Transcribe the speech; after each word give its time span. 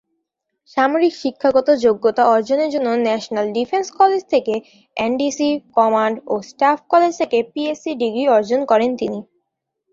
সামরিক 0.77 1.13
শিক্ষাগত 1.15 1.67
যোগ্যতা 1.83 2.23
অর্জনের 2.33 2.69
জন্য 2.71 2.87
ন্যাশনাল 3.01 3.47
ডিফেন্স 3.53 3.87
কলেজ 3.99 4.21
থেকে 4.33 4.53
এনডিসি, 4.97 5.49
কমান্ড 5.77 6.15
ও 6.27 6.43
স্টাফ 6.49 6.77
কলেজ 6.91 7.13
থেকে 7.21 7.37
পিএসসি 7.51 7.91
ডিগ্রি 8.01 8.23
অর্জন 8.35 8.61
করেন 8.71 8.91
তিনি। 9.01 9.19